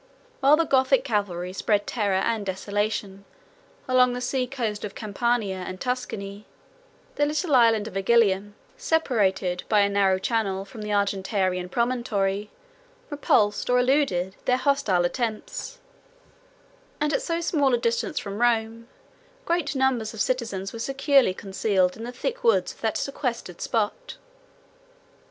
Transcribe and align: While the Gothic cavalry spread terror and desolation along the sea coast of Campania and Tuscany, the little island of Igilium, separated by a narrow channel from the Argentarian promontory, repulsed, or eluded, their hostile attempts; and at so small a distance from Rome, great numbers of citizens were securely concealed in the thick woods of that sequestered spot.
While 0.39 0.57
the 0.57 0.65
Gothic 0.65 1.03
cavalry 1.03 1.53
spread 1.53 1.85
terror 1.85 2.15
and 2.25 2.43
desolation 2.43 3.23
along 3.87 4.13
the 4.13 4.19
sea 4.19 4.47
coast 4.47 4.83
of 4.83 4.95
Campania 4.95 5.57
and 5.57 5.79
Tuscany, 5.79 6.47
the 7.17 7.25
little 7.27 7.53
island 7.53 7.87
of 7.87 7.95
Igilium, 7.95 8.55
separated 8.77 9.61
by 9.69 9.81
a 9.81 9.89
narrow 9.89 10.17
channel 10.17 10.65
from 10.65 10.81
the 10.81 10.89
Argentarian 10.91 11.69
promontory, 11.69 12.49
repulsed, 13.11 13.69
or 13.69 13.77
eluded, 13.77 14.35
their 14.45 14.57
hostile 14.57 15.05
attempts; 15.05 15.77
and 16.99 17.13
at 17.13 17.21
so 17.21 17.39
small 17.39 17.71
a 17.75 17.77
distance 17.77 18.17
from 18.17 18.41
Rome, 18.41 18.87
great 19.45 19.75
numbers 19.75 20.15
of 20.15 20.19
citizens 20.21 20.73
were 20.73 20.79
securely 20.79 21.35
concealed 21.35 21.95
in 21.95 22.05
the 22.05 22.11
thick 22.11 22.43
woods 22.43 22.73
of 22.73 22.81
that 22.81 22.97
sequestered 22.97 23.61
spot. 23.61 24.15